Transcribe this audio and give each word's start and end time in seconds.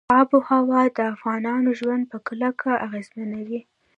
آب 0.19 0.29
وهوا 0.35 0.81
د 0.97 0.99
افغانانو 1.13 1.69
ژوند 1.79 2.03
په 2.11 2.17
کلکه 2.27 2.69
اغېزمنوي. 2.85 3.59